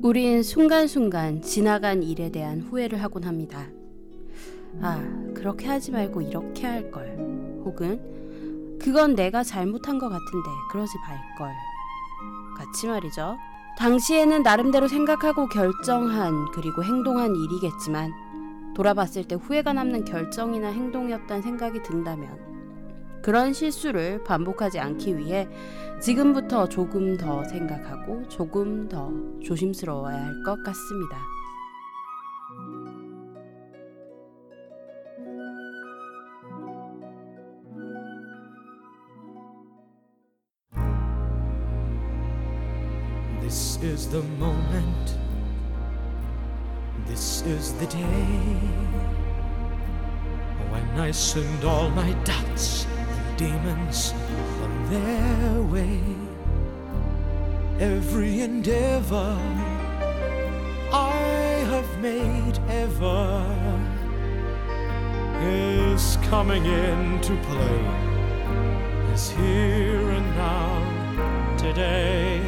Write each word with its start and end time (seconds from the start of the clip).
우린 0.00 0.44
순간순간 0.44 1.42
지나간 1.42 2.04
일에 2.04 2.30
대한 2.30 2.60
후회를 2.60 3.02
하곤 3.02 3.24
합니다. 3.24 3.66
아, 4.80 5.02
그렇게 5.34 5.66
하지 5.66 5.90
말고 5.90 6.22
이렇게 6.22 6.66
할 6.66 6.90
걸. 6.90 7.16
혹은 7.64 8.78
그건 8.80 9.16
내가 9.16 9.42
잘못한 9.42 9.98
것 9.98 10.08
같은데 10.08 10.48
그러지 10.70 10.92
말걸. 11.00 11.52
같이 12.56 12.86
말이죠. 12.86 13.36
당시에는 13.76 14.42
나름대로 14.42 14.86
생각하고 14.86 15.48
결정한 15.48 16.46
그리고 16.52 16.84
행동한 16.84 17.34
일이겠지만 17.34 18.12
돌아봤을 18.74 19.24
때 19.26 19.34
후회가 19.34 19.72
남는 19.72 20.04
결정이나 20.04 20.68
행동이었다는 20.68 21.42
생각이 21.42 21.82
든다면 21.82 22.47
그런 23.22 23.52
실수를 23.52 24.22
반복하지 24.24 24.78
않기 24.78 25.16
위해 25.18 25.48
지금부터 26.00 26.68
조금 26.68 27.16
더 27.16 27.44
생각하고 27.44 28.26
조금 28.28 28.88
더 28.88 29.12
조심스러워야 29.42 30.16
할 30.16 30.42
것 30.44 30.62
같습니다. 30.62 31.18
Demons 53.38 54.12
on 54.64 54.90
their 54.90 55.62
way. 55.62 56.00
Every 57.78 58.40
endeavor 58.40 59.38
I 60.92 61.12
have 61.70 62.00
made 62.00 62.58
ever 62.68 63.44
is 65.40 66.18
coming 66.22 66.66
into 66.66 67.36
play. 67.44 67.80
Is 69.14 69.30
here 69.30 70.10
and 70.18 70.28
now 70.36 71.56
today. 71.56 72.42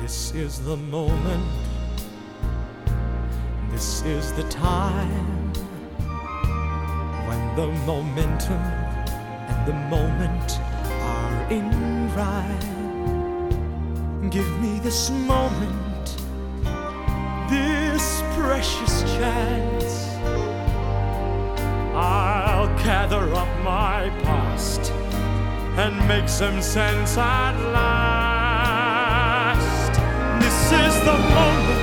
This 0.00 0.34
is 0.34 0.60
the 0.60 0.76
moment. 0.76 1.46
This 3.70 4.02
is 4.02 4.34
the 4.34 4.44
time 4.50 5.52
when 7.26 7.56
the 7.56 7.68
momentum 7.86 8.81
the 9.66 9.72
moment 9.72 10.58
are 10.60 11.46
in 11.50 11.70
rhyme. 12.14 13.50
Give 14.28 14.60
me 14.60 14.80
this 14.80 15.10
moment, 15.10 16.16
this 17.48 18.22
precious 18.36 19.02
chance. 19.14 20.08
I'll 21.94 22.66
gather 22.78 23.32
up 23.34 23.48
my 23.62 24.10
past 24.24 24.90
and 25.78 25.96
make 26.08 26.28
some 26.28 26.60
sense 26.60 27.16
at 27.16 27.56
last. 27.72 28.82
This 30.42 30.72
is 30.72 30.94
the 31.04 31.18
moment 31.36 31.81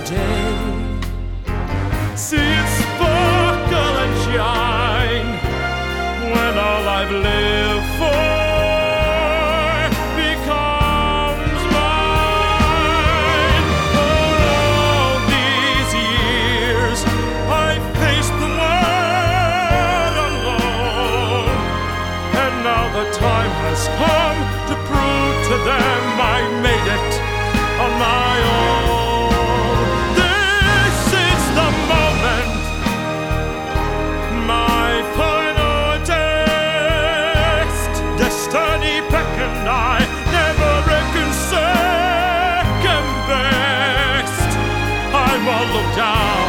the. 0.00 0.96
See 2.16 2.36
it 2.36 2.68
sparkle 2.80 3.94
and 4.04 4.14
shine 4.24 5.28
when 6.32 6.58
all 6.58 6.88
I've 6.88 7.10
lived 7.10 7.86
for 7.98 8.37
down. 45.98 46.47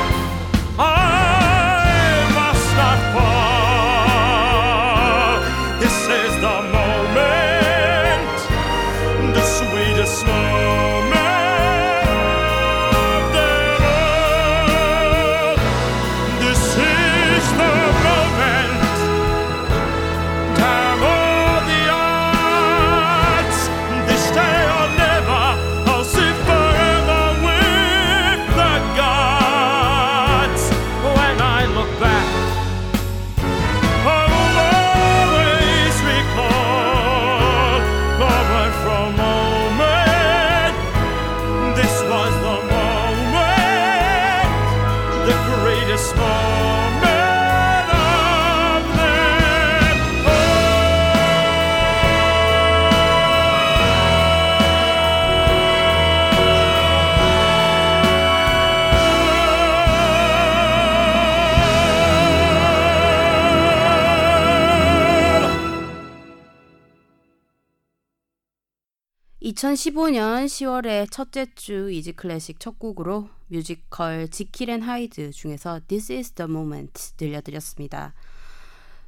2015년 69.69 70.45
10월의 70.45 71.11
첫째 71.11 71.45
주 71.53 71.91
이지 71.91 72.13
클래식 72.13 72.59
첫 72.59 72.79
곡으로 72.79 73.29
뮤지컬 73.47 74.27
지킬 74.27 74.71
앤 74.71 74.81
하이드 74.81 75.31
중에서 75.31 75.81
This 75.87 76.11
is 76.11 76.31
the 76.31 76.49
moment 76.49 77.15
들려드렸습니다. 77.17 78.13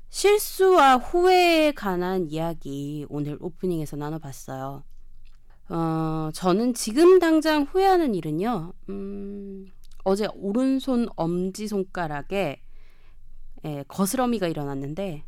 실수와 0.09 0.97
후회에 0.97 1.71
관한 1.71 2.29
이야기 2.29 3.05
오늘 3.09 3.37
오프닝에서 3.39 3.97
나눠봤어요. 3.97 4.83
어, 5.69 6.29
저는 6.33 6.73
지금 6.73 7.17
당장 7.19 7.63
후회하는 7.63 8.13
일은요. 8.13 8.73
음, 8.89 9.65
어제 10.03 10.27
오른손 10.35 11.07
엄지 11.15 11.67
손가락에 11.67 12.61
예, 13.65 13.83
거스러미가 13.87 14.47
일어났는데 14.47 15.23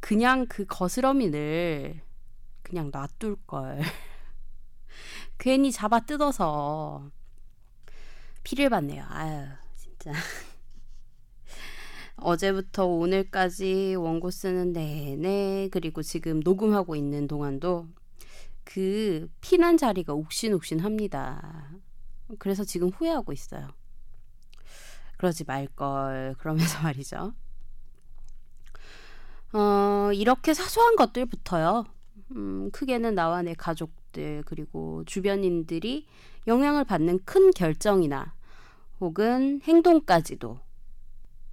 그냥 0.00 0.46
그 0.48 0.64
거스러미를 0.64 2.07
그냥 2.68 2.90
놔둘 2.92 3.36
걸. 3.46 3.80
괜히 5.38 5.72
잡아 5.72 6.00
뜯어서 6.00 7.10
피를 8.42 8.68
받네요. 8.68 9.04
아유, 9.08 9.46
진짜. 9.76 10.12
어제부터 12.16 12.86
오늘까지 12.86 13.94
원고 13.96 14.30
쓰는 14.30 14.72
내내 14.72 15.68
그리고 15.70 16.02
지금 16.02 16.40
녹음하고 16.40 16.96
있는 16.96 17.28
동안도 17.28 17.86
그 18.64 19.30
피난 19.40 19.76
자리가 19.76 20.14
욱신욱신합니다. 20.14 21.70
그래서 22.38 22.64
지금 22.64 22.88
후회하고 22.88 23.32
있어요. 23.32 23.68
그러지 25.16 25.44
말걸 25.44 26.34
그러면서 26.38 26.82
말이죠. 26.82 27.32
어, 29.52 30.10
이렇게 30.12 30.52
사소한 30.52 30.96
것들부터요. 30.96 31.84
음, 32.36 32.70
크게는 32.72 33.14
나와 33.14 33.42
내 33.42 33.54
가족들 33.54 34.42
그리고 34.46 35.02
주변인들이 35.06 36.06
영향을 36.46 36.84
받는 36.84 37.20
큰 37.24 37.50
결정이나 37.52 38.34
혹은 39.00 39.60
행동까지도 39.64 40.58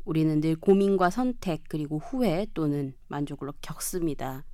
우리는 0.06 0.40
늘 0.42 0.56
고민과 0.56 1.10
선택 1.10 1.64
그리고 1.68 2.00
후회 2.00 2.48
또는 2.54 2.94
만족을 3.08 3.50
겪습니다. 3.62 4.46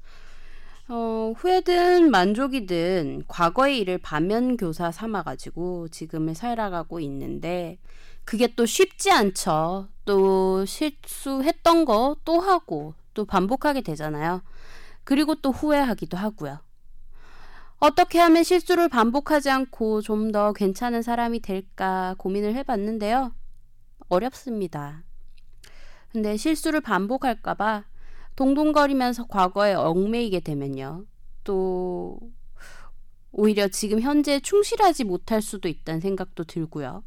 어, 0.88 1.34
후회든 1.38 2.12
만족이든 2.12 3.24
과거의 3.28 3.80
일을 3.80 3.98
반면교사 4.00 4.92
삼아가지고 4.92 5.88
지금을 5.90 6.36
살아가고 6.36 7.00
있는데 7.02 7.78
그게 8.26 8.48
또 8.56 8.66
쉽지 8.66 9.12
않죠. 9.12 9.88
또 10.06 10.66
실수했던 10.66 11.86
거 11.86 12.16
또 12.26 12.40
하고 12.40 12.94
또 13.14 13.26
반복하게 13.26 13.82
되잖아요. 13.82 14.42
그리고 15.04 15.36
또 15.36 15.52
후회하기도 15.52 16.18
하고요. 16.18 16.60
어떻게 17.80 18.20
하면 18.20 18.44
실수를 18.44 18.90
반복하지 18.90 19.50
않고 19.50 20.02
좀 20.02 20.32
더 20.32 20.54
괜찮은 20.54 21.02
사람이 21.02 21.42
될까 21.42 22.16
고민을 22.18 22.56
해봤는데요. 22.56 23.34
어렵습니다. 24.10 25.04
근데 26.12 26.38
실수를 26.38 26.82
반복할까봐 26.82 27.86
동동거리면서 28.36 29.28
과거에 29.28 29.74
얽매이게 29.74 30.42
되면요. 30.42 31.06
또 31.44 32.20
오히려 33.32 33.68
지금 33.68 34.02
현재 34.02 34.40
충실하지 34.40 35.06
못할 35.06 35.42
수도 35.42 35.68
있다는 35.68 36.02
생각도 36.02 36.44
들고요. 36.44 37.04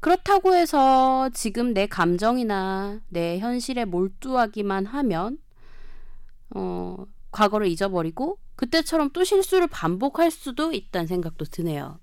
그렇다고 0.00 0.54
해서 0.54 1.28
지금 1.34 1.74
내 1.74 1.86
감정이나 1.86 3.00
내 3.08 3.38
현실에 3.38 3.84
몰두하기만 3.84 4.86
하면 4.86 5.38
어, 6.54 7.06
과거를 7.30 7.68
잊어버리고 7.68 8.38
그때처럼 8.56 9.10
또 9.10 9.24
실수를 9.24 9.66
반복할 9.68 10.30
수도 10.30 10.72
있다는 10.72 11.06
생각도 11.06 11.44
드네요. 11.44 11.98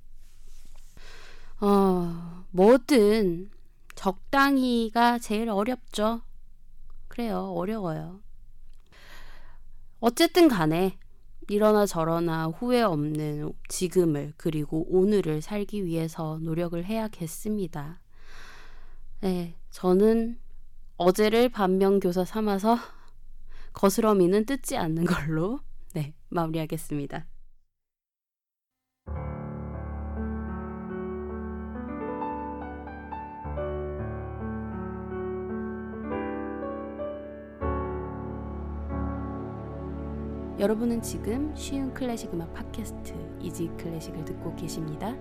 어, 1.60 2.46
뭐든 2.52 3.52
적당히가 3.96 5.20
제일 5.20 5.50
어렵죠. 5.50 6.22
그래요. 7.08 7.52
어려워요. 7.56 8.22
어쨌든 10.00 10.48
간에 10.48 10.98
이러나 11.50 11.86
저러나 11.86 12.48
후회 12.48 12.82
없는 12.82 13.52
지금을 13.70 14.34
그리고 14.38 14.86
오늘을 14.90 15.42
살기 15.42 15.86
위해서 15.86 16.40
노력을 16.42 16.84
해야겠습니다. 16.84 18.00
네, 19.22 19.56
저는 19.72 20.38
어제를 20.98 21.50
반면교사 21.50 22.26
삼아서 22.26 22.78
거스러미는 23.77 24.45
뜯지 24.45 24.75
않는 24.75 25.06
걸로 25.06 25.59
네, 25.94 26.15
마무리하겠습니다. 26.29 27.27
여러분은 40.59 41.03
지금 41.03 41.56
쉬운 41.56 41.94
클래식 41.94 42.33
음악 42.33 42.51
팟캐스트 42.56 43.13
이지 43.41 43.69
클래식을 43.77 44.25
듣고 44.25 44.56
계십니다. 44.56 45.15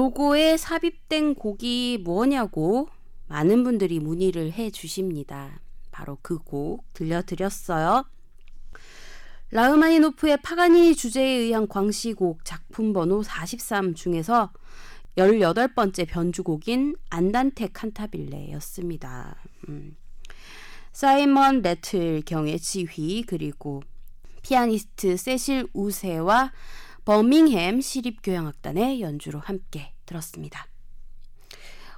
로고에 0.00 0.56
삽입된 0.56 1.34
곡이 1.34 1.98
뭐냐고 2.02 2.88
많은 3.28 3.64
분들이 3.64 4.00
문의를 4.00 4.50
해 4.52 4.70
주십니다. 4.70 5.60
바로 5.90 6.16
그 6.22 6.38
곡 6.38 6.86
들려드렸어요. 6.94 8.06
라흐마니노프의 9.50 10.38
파가니니 10.42 10.94
주제에 10.94 11.26
의한 11.26 11.68
광시곡 11.68 12.46
작품 12.46 12.94
번호 12.94 13.22
43 13.22 13.94
중에서 13.94 14.52
18번째 15.18 16.08
변주곡인 16.08 16.96
안단테 17.10 17.68
칸타빌레였습니다. 17.68 19.36
음. 19.68 19.98
사이먼 20.92 21.60
래틀 21.60 22.22
경의 22.24 22.58
지휘 22.58 23.22
그리고 23.26 23.82
피아니스트 24.40 25.18
세실 25.18 25.68
우세와 25.74 26.52
버밍햄 27.10 27.80
시립교향악단의 27.80 29.00
연주로 29.00 29.40
함께 29.40 29.92
들었습니다. 30.06 30.68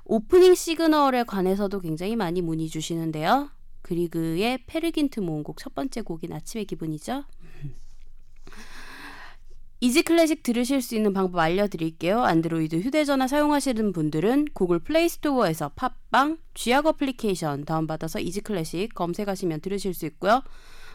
오프닝 0.07 0.55
시그널에 0.55 1.25
관해서도 1.25 1.81
굉장히 1.81 2.17
많이 2.17 2.41
문의 2.41 2.71
주시는데요. 2.71 3.51
그리그의 3.83 4.65
페르 4.67 4.89
귄트 4.89 5.21
모음곡 5.21 5.59
첫 5.59 5.75
번째 5.75 6.01
곡인 6.01 6.33
아침의 6.33 6.65
기분이죠. 6.65 7.25
이지 9.81 10.01
클래식 10.01 10.43
들으실 10.43 10.81
수 10.81 10.97
있는 10.97 11.13
방법 11.13 11.41
알려드릴게요. 11.41 12.23
안드로이드 12.23 12.77
휴대전화 12.77 13.29
사용하시는 13.29 13.93
분들은 13.93 14.47
구글 14.55 14.79
플레이스토어에서 14.79 15.73
팟빵, 15.77 16.39
쥐약 16.55 16.87
어플리케이션 16.87 17.67
다운받아서 17.67 18.19
이지 18.19 18.41
클래식 18.41 18.95
검색하시면 18.95 19.61
들으실 19.61 19.93
수 19.93 20.07
있고요. 20.07 20.43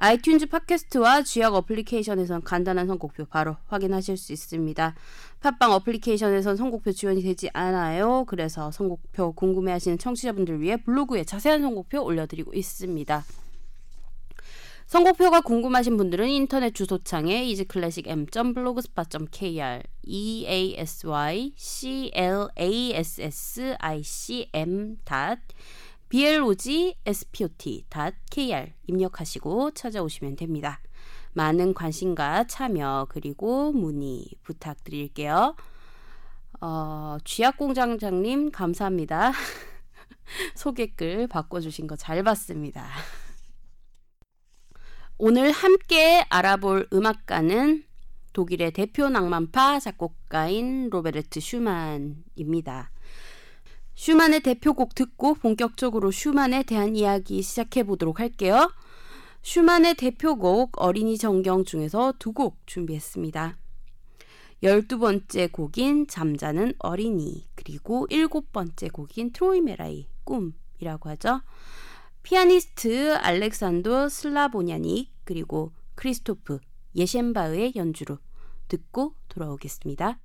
아이튠즈 0.00 0.48
팟캐스트와 0.48 1.22
쥐약 1.24 1.52
어플리케이션에선 1.54 2.40
간단한 2.42 2.86
선곡표 2.86 3.26
바로 3.26 3.58
확인하실 3.66 4.16
수 4.16 4.32
있습니다. 4.32 4.94
팟빵 5.40 5.72
어플리케이션에선 5.72 6.56
선곡표 6.56 6.92
지원이 6.92 7.22
되지 7.22 7.50
않아요. 7.52 8.24
그래서 8.26 8.70
선곡표 8.70 9.32
궁금해하시는 9.32 9.98
청취자분들 9.98 10.62
위해 10.62 10.78
블로그에 10.78 11.24
자세한 11.24 11.60
선곡표 11.60 12.02
올려드리고 12.02 12.54
있습니다. 12.54 13.22
선곡표가 14.86 15.42
궁금하신 15.42 15.98
분들은 15.98 16.30
인터넷 16.30 16.74
주소창에 16.74 17.44
easyclassicm.blogspot.kr 17.44 19.82
e 20.02 20.76
blogspot.kr 26.10 27.92
입력하시고 28.86 29.70
찾아오시면 29.72 30.36
됩니다. 30.36 30.80
많은 31.32 31.74
관심과 31.74 32.44
참여 32.48 33.06
그리고 33.08 33.72
문의 33.72 34.26
부탁드릴게요. 34.42 35.54
어, 36.60 37.16
쥐약공장장님 37.24 38.50
감사합니다. 38.50 39.32
소개글 40.56 41.28
바꿔주신 41.28 41.86
거 41.86 41.96
잘 41.96 42.22
봤습니다. 42.22 42.86
오늘 45.18 45.52
함께 45.52 46.24
알아볼 46.30 46.88
음악가는 46.92 47.84
독일의 48.32 48.72
대표 48.72 49.08
낭만파 49.08 49.80
작곡가인 49.80 50.88
로베르트 50.90 51.40
슈만입니다. 51.40 52.90
슈만의 54.00 54.40
대표곡 54.40 54.94
듣고 54.94 55.34
본격적으로 55.34 56.10
슈만에 56.10 56.62
대한 56.62 56.96
이야기 56.96 57.42
시작해 57.42 57.82
보도록 57.82 58.18
할게요. 58.18 58.72
슈만의 59.42 59.94
대표곡 59.96 60.80
어린이 60.80 61.18
정경 61.18 61.64
중에서 61.66 62.14
두 62.18 62.32
곡 62.32 62.66
준비했습니다. 62.66 63.58
열두 64.62 64.98
번째 65.00 65.48
곡인 65.48 66.06
잠자는 66.06 66.72
어린이 66.78 67.46
그리고 67.54 68.06
일곱 68.08 68.52
번째 68.52 68.88
곡인 68.88 69.32
트로이메라이 69.32 70.06
꿈이라고 70.24 71.10
하죠. 71.10 71.42
피아니스트 72.22 73.16
알렉산더 73.16 74.08
슬라보냐닉 74.08 75.10
그리고 75.24 75.72
크리스토프 75.94 76.58
예셴바의 76.96 77.74
연주로 77.76 78.16
듣고 78.68 79.14
돌아오겠습니다. 79.28 80.18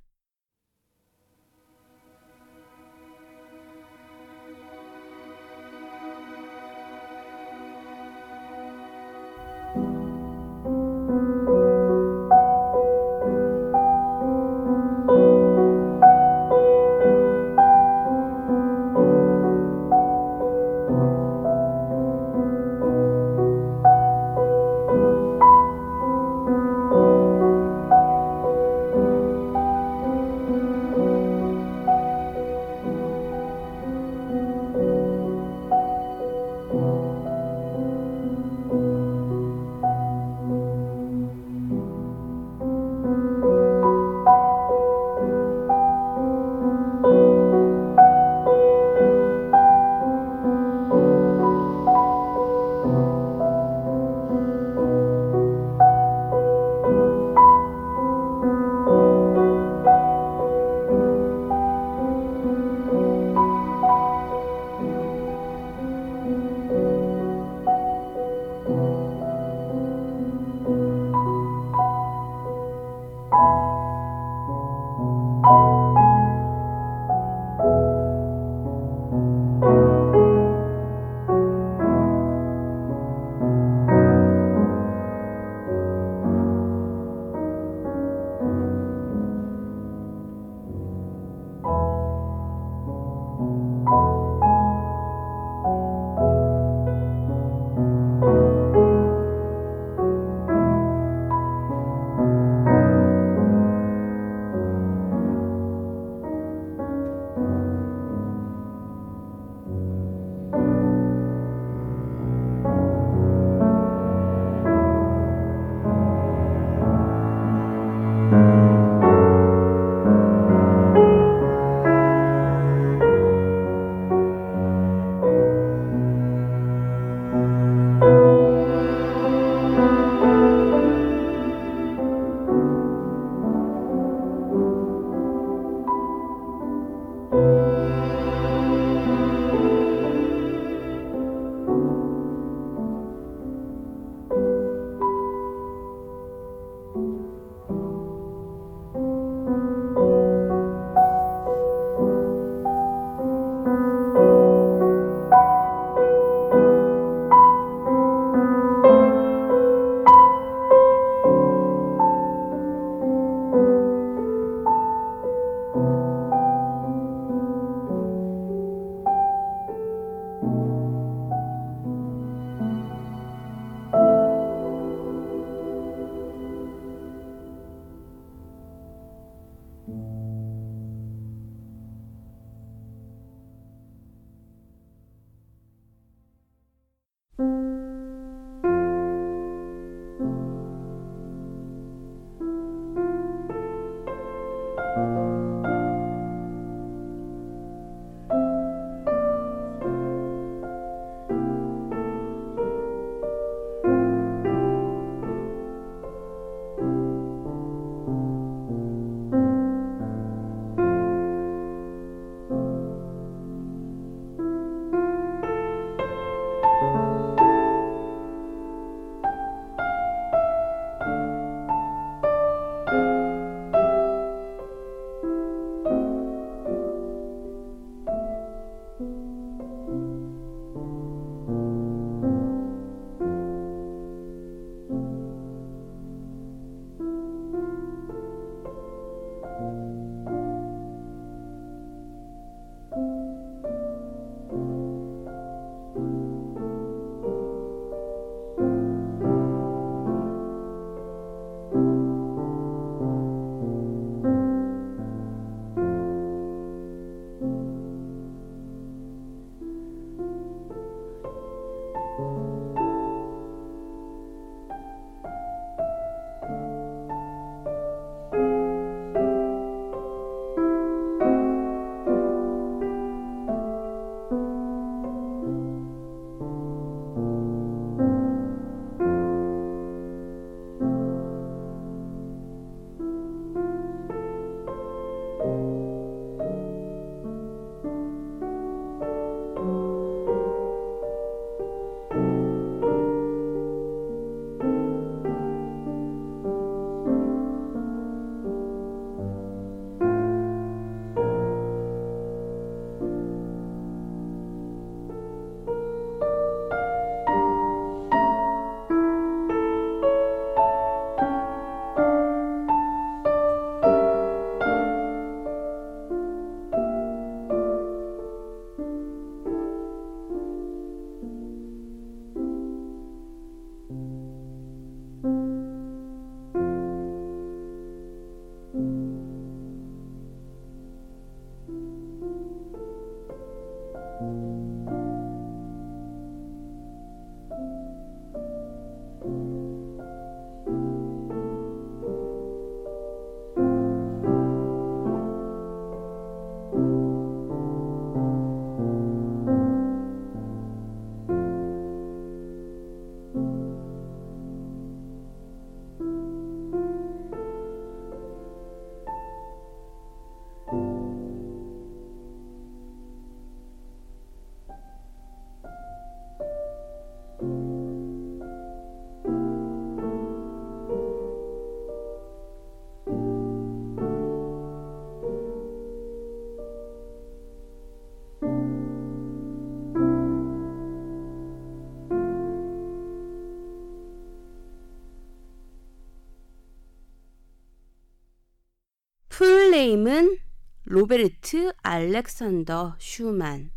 full 389.76 389.98
name은 389.98 390.38
로베르트 390.84 391.74
알렉산더 391.82 392.96
슈만. 392.98 393.70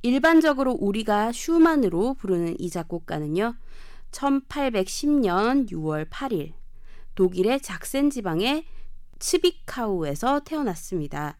일반적으로 0.00 0.72
우리가 0.72 1.32
슈만으로 1.32 2.14
부르는 2.14 2.58
이 2.58 2.70
작곡가는요. 2.70 3.56
1810년 4.10 5.70
6월 5.70 6.08
8일 6.08 6.54
독일의 7.14 7.60
작센 7.60 8.08
지방의 8.08 8.64
츠비카우에서 9.18 10.40
태어났습니다. 10.40 11.36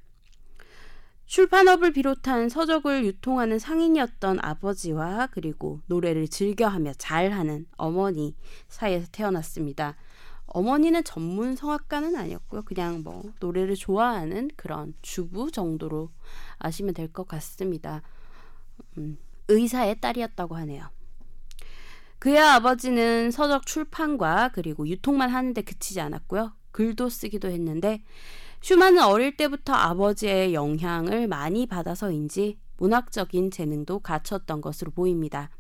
출판업을 1.25 1.95
비롯한 1.95 2.51
서적을 2.51 3.07
유통하는 3.07 3.59
상인이었던 3.59 4.39
아버지와 4.43 5.29
그리고 5.29 5.81
노래를 5.87 6.29
즐겨하며 6.29 6.93
잘하는 6.99 7.65
어머니 7.79 8.37
사이에서 8.69 9.09
태어났습니다. 9.11 9.97
어머니는 10.47 11.05
전문 11.05 11.57
성악가는 11.57 12.15
아니었고요. 12.17 12.63
그냥 12.63 13.03
뭐 13.03 13.23
노래를 13.41 13.75
좋아하는 13.77 14.51
그런 14.57 14.95
주부 15.03 15.51
정도로 15.51 16.11
아시면 16.59 16.95
될 16.95 17.09
것 17.13 17.27
같습니다. 17.29 18.03
음, 18.99 19.19
의사의 19.49 20.01
딸이었다고 20.01 20.57
하네요. 20.57 20.89
그의 22.19 22.39
아버지는 22.39 23.31
서적 23.31 23.67
출판과 23.67 24.51
그리고 24.55 24.89
유통만 24.89 25.31
하는데 25.31 25.61
그치지 25.61 26.01
않았고요. 26.01 26.53
글도 26.73 27.09
쓰기도 27.09 27.49
했는데 27.49 28.03
슈만은 28.63 29.03
어릴 29.03 29.37
때부터 29.37 29.75
아버지의 29.75 30.55
영향을 30.55 31.29
많이 31.29 31.67
받아서인지 31.67 32.59
문학적인 32.79 33.51
재능도 33.51 34.01
갖췄던 34.01 34.61
것으로 34.63 34.91
보입니다. 34.91 35.51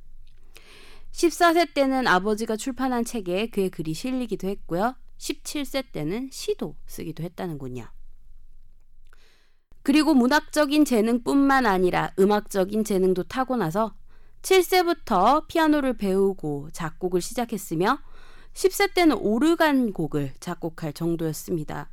14세 1.14 1.72
때는 1.74 2.08
아버지가 2.08 2.56
출판한 2.56 3.04
책에 3.04 3.46
그의 3.46 3.70
글이 3.70 3.94
실리기도 3.94 4.48
했고요. 4.48 4.96
17세 5.18 5.92
때는 5.92 6.28
시도 6.32 6.74
쓰기도 6.86 7.22
했다는군요. 7.22 7.86
그리고 9.84 10.14
문학적인 10.14 10.84
재능뿐만 10.84 11.66
아니라 11.66 12.12
음악적인 12.18 12.82
재능도 12.84 13.24
타고나서 13.24 13.94
7세부터 14.42 15.46
피아노를 15.46 15.96
배우고 15.96 16.70
작곡을 16.72 17.20
시작했으며 17.20 18.00
10세 18.54 18.94
때는 18.94 19.16
오르간 19.16 19.92
곡을 19.92 20.34
작곡할 20.40 20.92
정도였습니다. 20.94 21.90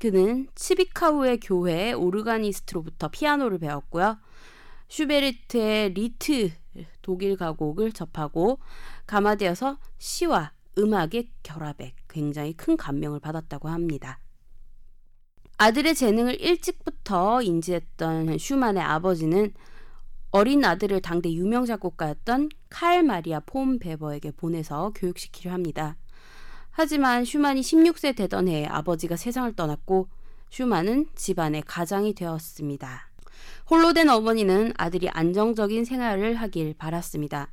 그는 0.00 0.48
치비카우의 0.54 1.40
교회 1.40 1.92
오르가니스트로부터 1.92 3.08
피아노를 3.08 3.58
배웠고요. 3.58 4.18
슈베르트의 4.88 5.94
리트 5.94 6.50
독일 7.02 7.36
가곡을 7.36 7.92
접하고 7.92 8.58
감화되어서 9.06 9.78
시와 9.98 10.52
음악의 10.78 11.30
결합에 11.42 11.94
굉장히 12.08 12.52
큰 12.52 12.76
감명을 12.76 13.20
받았다고 13.20 13.68
합니다. 13.68 14.20
아들의 15.58 15.94
재능을 15.94 16.40
일찍부터 16.40 17.42
인지했던 17.42 18.38
슈만의 18.38 18.82
아버지는 18.82 19.52
어린 20.30 20.64
아들을 20.64 21.00
당대 21.00 21.32
유명 21.32 21.64
작곡가였던 21.64 22.50
칼 22.68 23.02
마리아 23.02 23.40
폼 23.40 23.78
베버에게 23.78 24.32
보내서 24.32 24.92
교육시키려 24.94 25.52
합니다. 25.52 25.96
하지만 26.70 27.24
슈만이 27.24 27.62
16세 27.62 28.14
되던 28.14 28.46
해에 28.46 28.66
아버지가 28.66 29.16
세상을 29.16 29.52
떠났고 29.56 30.08
슈만은 30.50 31.06
집안의 31.16 31.62
가장이 31.66 32.14
되었습니다. 32.14 33.07
홀로 33.70 33.92
된 33.92 34.08
어머니는 34.08 34.72
아들이 34.78 35.10
안정적인 35.10 35.84
생활을 35.84 36.36
하길 36.36 36.72
바랐습니다. 36.78 37.52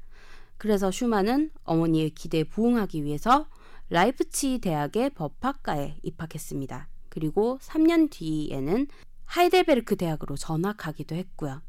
그래서 0.57 0.89
슈만은 0.89 1.51
어머니의 1.65 2.11
기대에 2.11 2.45
부응하기 2.45 3.03
위해서 3.03 3.49
라이프치히 3.89 4.59
대학의 4.59 5.09
법학과에 5.09 5.97
입학했습니다. 6.03 6.87
그리고 7.09 7.59
3년 7.61 8.09
뒤에는 8.09 8.87
하이델베르크 9.25 9.97
대학으로 9.97 10.37
전학하기도 10.37 11.15
했고요. 11.15 11.61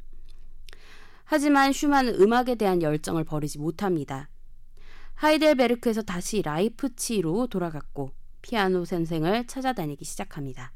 하지만 1.24 1.72
슈만은 1.72 2.20
음악에 2.20 2.54
대한 2.54 2.82
열정을 2.82 3.24
버리지 3.24 3.59
못합니다. 3.59 4.28
하이델베르크에서 5.14 6.02
다시 6.02 6.42
라이프치히로 6.42 7.49
돌아갔고 7.48 8.12
피아노 8.42 8.85
선생을 8.85 9.48
찾아다니기 9.48 10.04
시작합니다. 10.04 10.72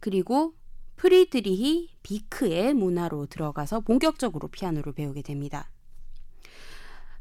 그리고 0.00 0.54
프리드리히 0.96 1.90
비크의 2.02 2.74
문화로 2.74 3.26
들어가서 3.26 3.80
본격적으로 3.80 4.48
피아노를 4.48 4.92
배우게 4.92 5.22
됩니다. 5.22 5.70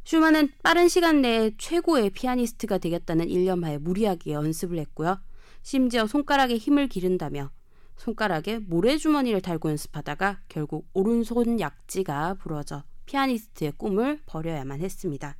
슈만은 0.05 0.49
빠른 0.61 0.87
시간 0.87 1.21
내에 1.21 1.51
최고의 1.57 2.11
피아니스트가 2.11 2.77
되겠다는 2.77 3.27
일념하에 3.29 3.79
무리하게 3.79 4.33
연습을 4.33 4.77
했고요. 4.77 5.19
심지어 5.63 6.05
손가락에 6.05 6.57
힘을 6.57 6.87
기른다며 6.87 7.49
손가락에 7.97 8.59
모래주머니를 8.59 9.41
달고 9.41 9.69
연습하다가 9.69 10.41
결국 10.47 10.87
오른손 10.93 11.59
약지가 11.59 12.35
부러져 12.35 12.83
피아니스트의 13.05 13.73
꿈을 13.77 14.21
버려야만 14.25 14.81
했습니다. 14.81 15.37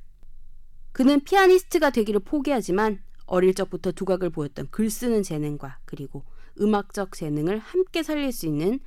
그는 0.92 1.20
피아니스트가 1.20 1.90
되기를 1.90 2.20
포기하지만 2.20 3.02
어릴 3.26 3.54
적부터 3.54 3.92
두각을 3.92 4.30
보였던 4.30 4.68
글 4.70 4.90
쓰는 4.90 5.22
재능과 5.22 5.78
그리고 5.84 6.24
음악적 6.60 7.12
재능을 7.12 7.58
함께 7.58 8.02
살릴 8.02 8.32
수 8.32 8.46
있는 8.46 8.80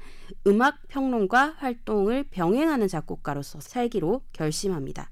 음악 0.48 0.88
평론가 0.88 1.56
활동을 1.58 2.24
병행하는 2.24 2.88
작곡가로서 2.88 3.60
살기로 3.62 4.22
결심합니다. 4.34 5.12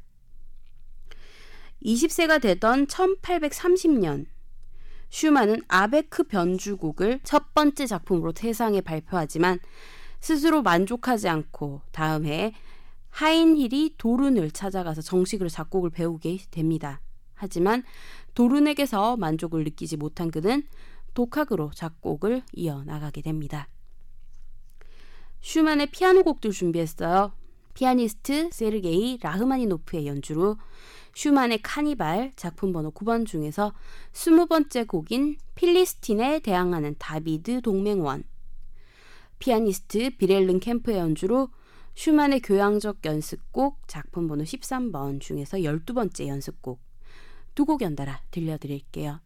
20세가 1.83 2.41
되던 2.41 2.87
1830년 2.87 4.25
슈만은 5.09 5.61
아베크 5.67 6.23
변주곡을 6.23 7.21
첫 7.23 7.53
번째 7.53 7.85
작품으로 7.85 8.33
세상에 8.35 8.81
발표하지만 8.81 9.59
스스로 10.19 10.61
만족하지 10.61 11.29
않고 11.29 11.81
다음 11.91 12.25
해에 12.25 12.53
하인힐이 13.09 13.95
도룬을 13.97 14.51
찾아가서 14.51 15.01
정식으로 15.01 15.49
작곡을 15.49 15.89
배우게 15.89 16.37
됩니다. 16.51 17.01
하지만 17.33 17.83
도룬에게서 18.33 19.17
만족을 19.17 19.63
느끼지 19.63 19.97
못한 19.97 20.29
그는 20.29 20.63
독학으로 21.17 21.71
작곡을 21.73 22.43
이어나가게 22.53 23.23
됩니다. 23.23 23.67
슈만의 25.41 25.87
피아노 25.87 26.21
곡들 26.21 26.51
준비했어요. 26.51 27.33
피아니스트 27.73 28.51
세르게이 28.51 29.17
라흐마니노프의 29.23 30.05
연주로 30.05 30.57
슈만의 31.15 31.63
카니발 31.63 32.33
작품 32.35 32.71
번호 32.71 32.91
9번 32.91 33.25
중에서 33.25 33.73
20번째 34.13 34.87
곡인 34.87 35.37
필리스틴에 35.55 36.41
대항하는 36.41 36.93
다비드 36.99 37.61
동맹원 37.61 38.23
피아니스트 39.39 40.17
비렐른 40.17 40.59
캠프의 40.59 40.99
연주로 40.99 41.49
슈만의 41.95 42.41
교양적 42.41 42.99
연습곡 43.05 43.87
작품 43.87 44.27
번호 44.27 44.43
13번 44.43 45.19
중에서 45.19 45.57
12번째 45.57 46.27
연습곡 46.27 46.79
두 47.55 47.65
곡 47.65 47.81
연달아 47.81 48.21
들려드릴게요. 48.29 49.19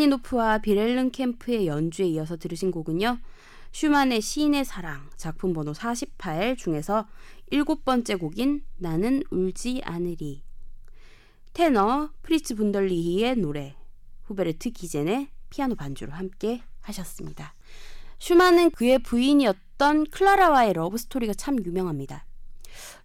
라흐마니노프와 0.00 0.58
빌헬름 0.58 1.10
켐프의 1.10 1.66
연주에 1.66 2.06
이어서 2.06 2.36
들으신 2.36 2.70
곡은요. 2.70 3.18
슈만의 3.72 4.20
시인의 4.20 4.64
사랑 4.64 5.08
작품 5.16 5.52
번호 5.52 5.74
48 5.74 6.56
중에서 6.56 7.06
일곱 7.50 7.84
번째 7.84 8.16
곡인 8.16 8.64
나는 8.78 9.22
울지 9.30 9.82
않으리 9.84 10.42
테너 11.52 12.10
프리츠 12.22 12.54
분덜리히의 12.56 13.36
노래 13.36 13.76
후베르트 14.24 14.70
기젠의 14.70 15.28
피아노 15.50 15.74
반주로 15.74 16.12
함께 16.12 16.62
하셨습니다. 16.80 17.54
슈만은 18.18 18.70
그의 18.70 18.98
부인이었던 19.00 20.06
클라라와의 20.06 20.72
러브 20.72 20.96
스토리가 20.96 21.34
참 21.34 21.62
유명합니다. 21.64 22.24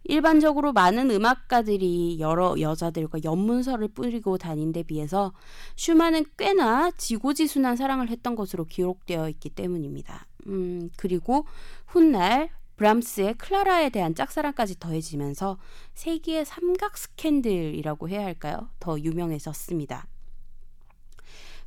일반적으로 0.03 0.73
많은 0.73 1.09
음악가들이 1.09 2.19
여러 2.19 2.55
여자들과 2.59 3.19
염문설을 3.23 3.89
뿌리고 3.89 4.37
다닌 4.37 4.71
데 4.71 4.83
비해서 4.83 5.33
슈만은 5.75 6.25
꽤나 6.37 6.91
지고지순한 6.91 7.75
사랑을 7.75 8.09
했던 8.09 8.35
것으로 8.35 8.65
기록되어 8.65 9.29
있기 9.29 9.49
때문입니다. 9.49 10.27
음, 10.47 10.89
그리고 10.97 11.45
훗날 11.87 12.49
브람스의 12.77 13.35
클라라에 13.35 13.89
대한 13.89 14.15
짝사랑까지 14.15 14.79
더해지면서 14.79 15.57
세기의 15.93 16.45
삼각 16.45 16.97
스캔들이라고 16.97 18.09
해야 18.09 18.25
할까요? 18.25 18.69
더 18.79 18.99
유명해졌습니다. 18.99 20.07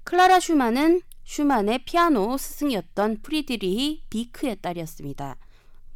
클라라 0.04 0.40
슈만은 0.40 1.02
슈만의 1.24 1.84
피아노 1.84 2.36
스승이었던 2.38 3.18
프리드리히 3.22 4.02
비크의 4.08 4.56
딸이었습니다. 4.62 5.36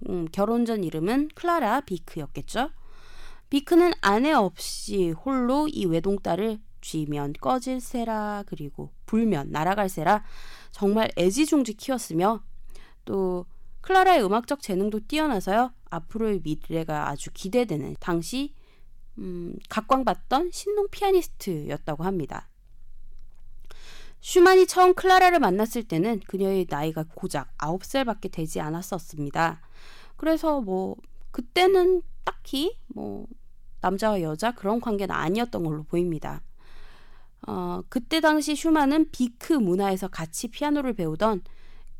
음, 0.08 0.26
결혼 0.32 0.64
전 0.64 0.84
이름은 0.84 1.30
클라라 1.34 1.82
비크였겠죠. 1.82 2.70
비크는 3.50 3.92
아내 4.00 4.32
없이 4.32 5.10
홀로 5.10 5.68
이 5.68 5.84
외동딸을 5.84 6.58
쥐면 6.80 7.34
꺼질세라 7.40 8.44
그리고 8.46 8.90
불면 9.06 9.50
날아갈세라 9.50 10.24
정말 10.70 11.10
애지중지 11.16 11.74
키웠으며 11.74 12.42
또 13.04 13.46
클라라의 13.82 14.24
음악적 14.24 14.62
재능도 14.62 15.00
뛰어나서요 15.06 15.72
앞으로의 15.90 16.40
미래가 16.42 17.08
아주 17.08 17.30
기대되는 17.32 17.96
당시 18.00 18.54
음, 19.18 19.54
각광받던 19.68 20.50
신동 20.52 20.88
피아니스트였다고 20.90 22.04
합니다. 22.04 22.48
슈만이 24.20 24.66
처음 24.66 24.94
클라라를 24.94 25.40
만났을 25.40 25.82
때는 25.82 26.20
그녀의 26.20 26.66
나이가 26.70 27.04
고작 27.14 27.56
9살밖에 27.58 28.30
되지 28.30 28.60
않았었습니다. 28.60 29.60
그래서 30.22 30.60
뭐 30.60 30.94
그때는 31.32 32.00
딱히 32.22 32.78
뭐 32.86 33.26
남자와 33.80 34.22
여자 34.22 34.52
그런 34.52 34.80
관계는 34.80 35.12
아니었던 35.12 35.64
걸로 35.64 35.82
보입니다. 35.82 36.42
어, 37.44 37.82
그때 37.88 38.20
당시 38.20 38.54
슈만은 38.54 39.10
비크 39.10 39.52
문하에서 39.52 40.06
같이 40.06 40.46
피아노를 40.46 40.92
배우던 40.92 41.42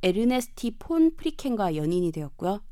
에르네스티네 0.05 0.76
폰 0.78 1.16
프리켄과 1.16 1.74
연인이 1.74 2.12
되었고요. 2.12 2.62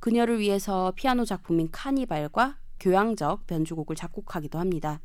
그녀를 0.00 0.38
위해서 0.38 0.92
피아노 0.94 1.24
작품인 1.24 1.70
카니발과 1.70 2.58
교향적 2.78 3.46
변주곡을 3.46 3.96
작곡하기도 3.96 4.58
합니다. 4.58 5.00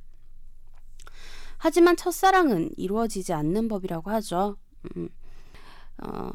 하지만 1.58 1.96
첫사랑은 1.96 2.72
이루어지지 2.76 3.32
않는 3.32 3.70
법이라고 3.70 4.12
하죠. 4.12 4.58
음, 4.98 5.08
어, 6.04 6.32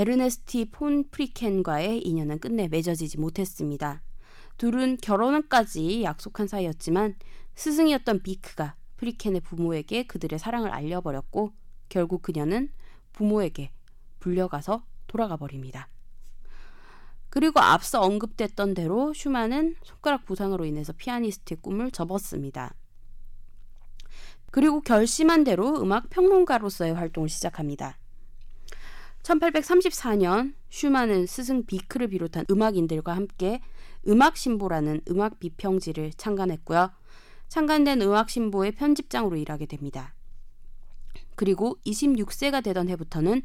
에르네스티네 0.00 0.70
폰 0.70 1.04
프리켄과의 1.10 2.00
인연은 2.00 2.38
끝내 2.38 2.68
맺어지지 2.68 3.18
못했습니다. 3.18 4.00
둘은 4.56 4.96
결혼까지 4.96 6.04
약속한 6.04 6.48
사이였지만 6.48 7.16
스승이었던 7.54 8.22
비크가 8.22 8.76
프리켄의 8.96 9.42
부모에게 9.42 10.04
그들의 10.04 10.38
사랑을 10.38 10.70
알려버렸고 10.70 11.52
결국 11.90 12.22
그녀는 12.22 12.70
부모에게 13.12 13.72
불려가서 14.20 14.86
돌아가 15.06 15.36
버립니다. 15.36 15.90
그리고 17.28 17.60
앞서 17.60 18.00
언급됐던 18.00 18.72
대로 18.72 19.12
슈만은 19.12 19.76
손가락 19.82 20.24
부상으로 20.24 20.64
인해서 20.64 20.94
피아니스트의 20.94 21.58
꿈을 21.60 21.90
접었습니다. 21.90 22.74
그리고 24.50 24.80
결심한 24.80 25.44
대로 25.44 25.82
음악 25.82 26.08
평론가로서의 26.08 26.94
활동을 26.94 27.28
시작합니다. 27.28 27.98
1834년 29.22 30.54
슈만은 30.70 31.26
스승 31.26 31.64
비크를 31.66 32.08
비롯한 32.08 32.46
음악인들과 32.50 33.14
함께 33.14 33.60
음악 34.08 34.36
신보라는 34.36 35.02
음악 35.10 35.40
비평지를 35.40 36.12
창간했고요. 36.16 36.90
창간된 37.48 38.00
음악 38.02 38.30
신보의 38.30 38.72
편집장으로 38.72 39.36
일하게 39.36 39.66
됩니다. 39.66 40.14
그리고 41.34 41.78
26세가 41.86 42.62
되던 42.62 42.88
해부터는 42.88 43.42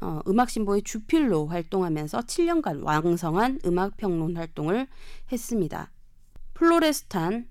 어, 0.00 0.20
음악 0.28 0.50
신보의 0.50 0.82
주필로 0.82 1.46
활동하면서 1.46 2.20
7년간 2.20 2.84
왕성한 2.84 3.60
음악 3.64 3.96
평론 3.96 4.36
활동을 4.36 4.86
했습니다. 5.32 5.90
플로레스탄, 6.54 7.48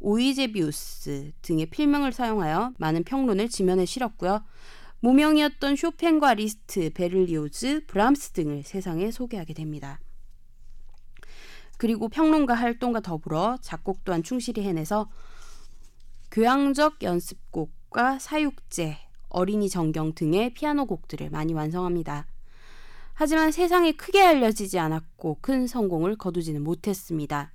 오이제비우스 0.00 1.32
등의 1.42 1.66
필명을 1.66 2.12
사용하여 2.12 2.72
많은 2.78 3.04
평론을 3.04 3.48
지면에 3.48 3.84
실었고요. 3.84 4.42
무명이었던 5.00 5.76
쇼팽과 5.76 6.34
리스트, 6.34 6.90
베를리오즈, 6.92 7.86
브람스 7.86 8.30
등을 8.30 8.62
세상에 8.62 9.10
소개하게 9.10 9.54
됩니다. 9.54 10.00
그리고 11.78 12.08
평론가 12.08 12.54
활동과 12.54 13.00
더불어 13.00 13.56
작곡 13.62 14.04
또한 14.04 14.22
충실히 14.22 14.62
해내서 14.62 15.10
교향적 16.30 17.02
연습곡과 17.02 18.18
사육제, 18.18 18.98
어린이 19.30 19.70
정경 19.70 20.14
등의 20.14 20.52
피아노 20.52 20.84
곡들을 20.84 21.30
많이 21.30 21.54
완성합니다. 21.54 22.26
하지만 23.14 23.52
세상에 23.52 23.92
크게 23.92 24.20
알려지지 24.22 24.78
않았고 24.78 25.38
큰 25.40 25.66
성공을 25.66 26.16
거두지는 26.16 26.62
못했습니다. 26.62 27.52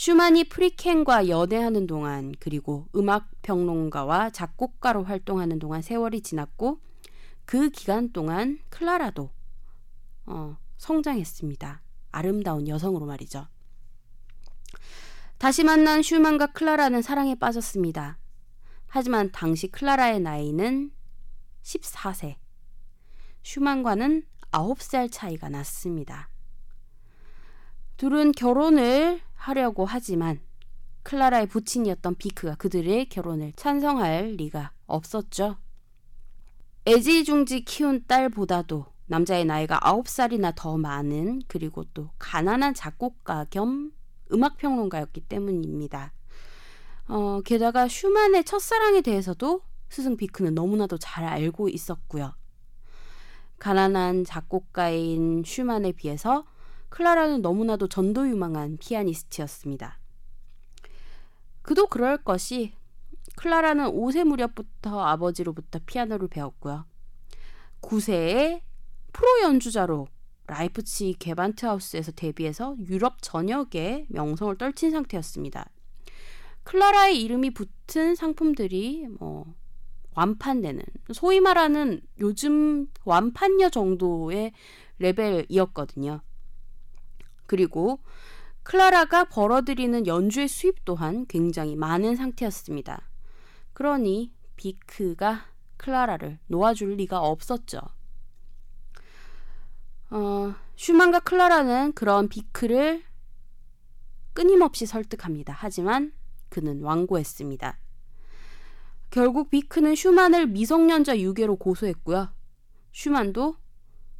슈만이 0.00 0.44
프리켄과 0.44 1.28
연애하는 1.28 1.86
동안 1.86 2.32
그리고 2.40 2.88
음악 2.96 3.28
평론가와 3.42 4.30
작곡가로 4.30 5.04
활동하는 5.04 5.58
동안 5.58 5.82
세월이 5.82 6.22
지났고 6.22 6.80
그 7.44 7.68
기간 7.68 8.10
동안 8.10 8.60
클라라도 8.70 9.30
어, 10.24 10.56
성장했습니다. 10.78 11.82
아름다운 12.12 12.66
여성으로 12.66 13.04
말이죠. 13.04 13.46
다시 15.36 15.64
만난 15.64 16.00
슈만과 16.00 16.52
클라라는 16.52 17.02
사랑에 17.02 17.34
빠졌습니다. 17.34 18.16
하지만 18.86 19.30
당시 19.32 19.68
클라라의 19.68 20.20
나이는 20.20 20.92
14세. 21.62 22.36
슈만과는 23.42 24.22
9살 24.50 25.12
차이가 25.12 25.50
났습니다. 25.50 26.29
둘은 28.00 28.32
결혼을 28.32 29.20
하려고 29.34 29.84
하지만 29.84 30.40
클라라의 31.02 31.48
부친이었던 31.48 32.14
비크가 32.14 32.54
그들의 32.54 33.10
결혼을 33.10 33.52
찬성할 33.56 34.36
리가 34.38 34.72
없었죠. 34.86 35.58
애지중지 36.86 37.66
키운 37.66 38.06
딸보다도 38.06 38.86
남자의 39.04 39.44
나이가 39.44 39.78
9살이나 39.80 40.54
더 40.56 40.78
많은 40.78 41.42
그리고 41.46 41.84
또 41.92 42.08
가난한 42.18 42.72
작곡가 42.72 43.44
겸 43.50 43.92
음악평론가였기 44.32 45.20
때문입니다. 45.20 46.14
어, 47.06 47.42
게다가 47.44 47.86
슈만의 47.86 48.44
첫사랑에 48.44 49.02
대해서도 49.02 49.60
스승 49.90 50.16
비크는 50.16 50.54
너무나도 50.54 50.96
잘 50.96 51.26
알고 51.26 51.68
있었고요. 51.68 52.32
가난한 53.58 54.24
작곡가인 54.24 55.42
슈만에 55.44 55.92
비해서 55.92 56.46
클라라는 56.90 57.42
너무나도 57.42 57.88
전도유망한 57.88 58.76
피아니스트였습니다. 58.78 59.98
그도 61.62 61.86
그럴 61.86 62.18
것이 62.18 62.72
클라라는 63.36 63.86
5세 63.86 64.24
무렵부터 64.24 65.00
아버지로부터 65.00 65.80
피아노를 65.86 66.28
배웠고요. 66.28 66.84
9세에 67.80 68.60
프로 69.12 69.28
연주자로 69.42 70.08
라이프치히 70.46 71.14
게반트하우스에서 71.18 72.12
데뷔해서 72.12 72.76
유럽 72.88 73.18
전역에 73.22 74.06
명성을 74.08 74.56
떨친 74.58 74.90
상태였습니다. 74.90 75.70
클라라의 76.64 77.22
이름이 77.22 77.50
붙은 77.50 78.14
상품들이 78.16 79.06
뭐 79.18 79.54
완판되는 80.14 80.82
소위 81.12 81.40
말하는 81.40 82.00
요즘 82.18 82.88
완판녀 83.04 83.70
정도의 83.70 84.52
레벨이었거든요. 84.98 86.20
그리고 87.50 87.98
클라라가 88.62 89.24
벌어들이는 89.24 90.06
연주의 90.06 90.46
수입 90.46 90.84
또한 90.84 91.26
굉장히 91.26 91.74
많은 91.74 92.14
상태였습니다. 92.14 93.10
그러니 93.72 94.32
비크가 94.54 95.46
클라라를 95.76 96.38
놓아줄 96.46 96.94
리가 96.94 97.18
없었죠. 97.18 97.80
어, 100.10 100.54
슈만과 100.76 101.20
클라라는 101.20 101.94
그런 101.94 102.28
비크를 102.28 103.02
끊임없이 104.32 104.86
설득합니다. 104.86 105.52
하지만 105.52 106.12
그는 106.50 106.82
완고했습니다. 106.82 107.78
결국 109.10 109.50
비크는 109.50 109.96
슈만을 109.96 110.46
미성년자 110.46 111.18
유괴로 111.18 111.56
고소했고요. 111.56 112.28
슈만도 112.92 113.56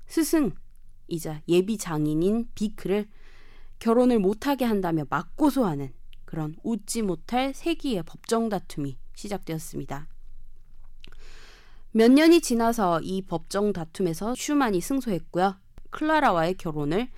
스승이자 0.08 1.42
예비 1.46 1.78
장인인 1.78 2.48
비크를 2.56 3.08
결혼을 3.80 4.18
못하게 4.18 4.64
한다며 4.64 5.04
맞고소하는 5.08 5.92
그런 6.24 6.54
웃지 6.62 7.02
못할 7.02 7.52
세기의 7.52 8.04
법정 8.04 8.48
다툼이 8.48 8.98
시작되었습니다. 9.14 10.06
몇 11.92 12.10
년이 12.12 12.40
지나서 12.40 13.00
이 13.00 13.22
법정 13.22 13.72
다툼에서 13.72 14.34
슈만이 14.36 14.80
승소했고요. 14.80 15.56
클라라와의 15.90 16.54
결혼을 16.54 17.08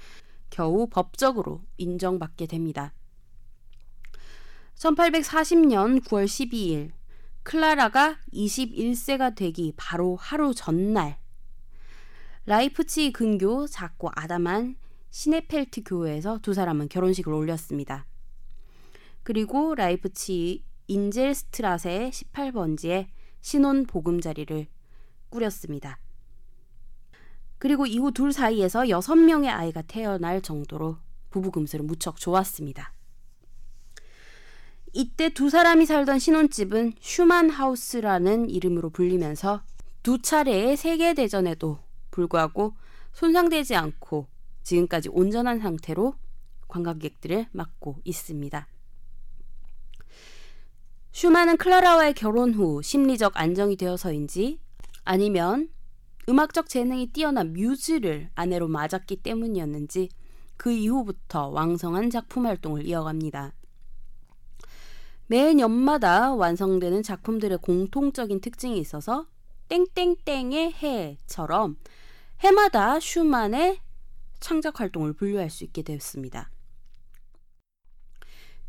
겨우 0.48 0.86
법적으로 0.88 1.62
인정받게 1.76 2.46
됩니다. 2.46 2.94
1840년 4.76 6.02
9월 6.04 6.24
12일 6.24 6.92
클라라가 7.42 8.18
21세가 8.32 9.34
되기 9.34 9.74
바로 9.76 10.16
하루 10.16 10.54
전날 10.54 11.18
라이프치히 12.46 13.12
근교 13.12 13.66
작고 13.66 14.10
아담한 14.14 14.76
쇠네펠트 15.12 15.82
교회에서 15.84 16.38
두 16.40 16.54
사람은 16.54 16.88
결혼식을 16.88 17.32
올렸습니다. 17.32 18.06
그리고 19.22 19.74
라이프치히 19.74 20.64
인젤슈트라세 20.86 22.10
18번지에 22.10 23.08
신혼 23.42 23.84
보금자리를 23.84 24.66
꾸렸습니다. 25.28 25.98
그리고 27.58 27.86
이후 27.86 28.10
둘 28.10 28.32
사이에서 28.32 28.84
6명의 28.84 29.48
아이가 29.48 29.82
태어날 29.82 30.40
정도로 30.40 30.96
부부 31.30 31.50
금슬은 31.50 31.86
무척 31.86 32.16
좋았습니다. 32.16 32.94
이때 34.94 35.28
두 35.28 35.50
사람이 35.50 35.84
살던 35.86 36.18
신혼집은 36.18 36.94
슈만 37.00 37.50
하우스라는 37.50 38.48
이름으로 38.48 38.90
불리면서 38.90 39.62
두 40.02 40.22
차례의 40.22 40.76
세계 40.78 41.12
대전에도 41.12 41.78
불구하고 42.10 42.74
손상되지 43.12 43.76
않고 43.76 44.31
지금까지 44.62 45.08
온전한 45.10 45.60
상태로 45.60 46.14
관광객들을 46.68 47.46
맡고 47.52 47.96
있습니다. 48.04 48.66
슈만은 51.12 51.58
클라라와의 51.58 52.14
결혼 52.14 52.54
후 52.54 52.80
심리적 52.82 53.32
안정이 53.36 53.76
되어서인지 53.76 54.58
아니면 55.04 55.68
음악적 56.28 56.68
재능이 56.68 57.08
뛰어난 57.08 57.52
뮤즈를 57.52 58.30
아내로 58.34 58.68
맞았기 58.68 59.16
때문이었는지 59.16 60.08
그 60.56 60.70
이후부터 60.70 61.48
왕성한 61.48 62.10
작품 62.10 62.46
활동을 62.46 62.86
이어갑니다. 62.86 63.52
매 65.26 65.54
년마다 65.54 66.34
완성되는 66.34 67.02
작품들의 67.02 67.58
공통적인 67.58 68.40
특징이 68.40 68.78
있어서 68.78 69.26
땡땡땡의 69.68 70.74
해처럼 70.74 71.76
해마다 72.40 73.00
슈만의 73.00 73.80
창작 74.42 74.80
활동을 74.80 75.14
분류할 75.14 75.48
수 75.48 75.64
있게 75.64 75.82
되었습니다. 75.82 76.50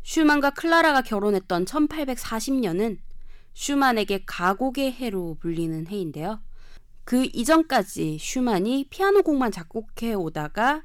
슈만과 0.02 0.50
클라라가 0.50 1.02
결혼했던 1.02 1.64
1840년은 1.64 2.98
슈만에게 3.52 4.24
가곡의 4.26 4.92
해로 4.92 5.36
불리는 5.40 5.86
해인데요. 5.86 6.40
그 7.04 7.24
이전까지 7.32 8.18
슈만이 8.18 8.86
피아노 8.88 9.22
곡만 9.22 9.52
작곡해 9.52 10.14
오다가 10.14 10.82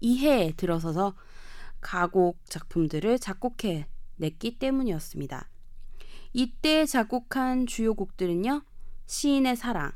이 0.00 0.18
해에 0.18 0.52
들어서서 0.56 1.14
가곡 1.80 2.38
작품들을 2.44 3.18
작곡해 3.18 3.86
냈기 4.16 4.58
때문이었습니다. 4.58 5.50
이때 6.32 6.86
작곡한 6.86 7.66
주요 7.66 7.94
곡들은요. 7.94 8.62
시인의 9.06 9.56
사랑, 9.56 9.92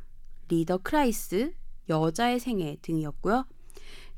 Liederkreis, 0.48 1.54
여자의 1.88 2.38
생애 2.38 2.76
등이었고요. 2.82 3.46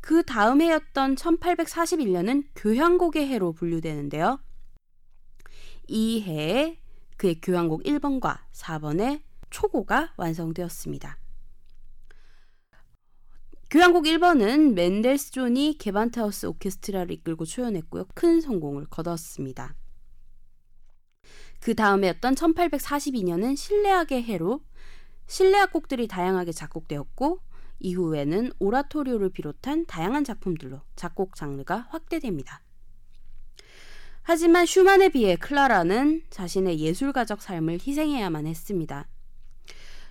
그 0.01 0.23
다음 0.23 0.61
해였던 0.61 1.15
1841년은 1.17 2.45
교향곡의 2.57 3.27
해로 3.29 3.53
분류되는데요. 3.53 4.41
이 5.89 6.23
해에 6.23 6.79
그의 7.17 7.41
교향곡 7.41 7.83
1번과 7.83 8.39
4번의 8.53 9.23
초고가 9.51 10.15
완성되었습니다. 10.17 11.19
교향곡 13.69 14.05
1번은 14.05 14.73
맨델스존이 14.73 15.77
게반트하우스 15.79 16.47
오케스트라를 16.47 17.13
이끌고 17.13 17.45
초연했고요. 17.45 18.07
큰 18.15 18.41
성공을 18.41 18.87
거뒀습니다. 18.87 19.77
그 21.61 21.75
다음에였던 21.75 22.35
1842년은 22.35 23.57
실내악의 23.57 24.23
해로 24.25 24.61
실내악 25.27 25.73
곡들이 25.73 26.09
다양하게 26.09 26.53
작곡되었고 26.53 27.41
이후에는 27.81 28.53
오라토리오를 28.59 29.31
비롯한 29.31 29.87
다양한 29.87 30.25
작품들로 30.25 30.81
작곡 30.97 31.35
장르가 31.35 31.87
확대됩니다. 31.91 32.63
하지만 34.23 34.67
슈만에 34.67 35.09
비해 35.09 35.37
클라라는 35.37 36.23
자신의 36.31 36.79
예술가적 36.79 37.43
삶을 37.43 37.79
희생해야만 37.85 38.47
했습니다. 38.47 39.09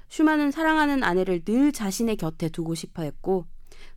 슈만은 0.10 0.52
사랑하는 0.52 1.04
아내를 1.04 1.46
늘 1.46 1.72
자신의 1.72 2.18
곁에 2.18 2.50
두고 2.50 2.76
싶어 2.76 3.04
했고 3.04 3.46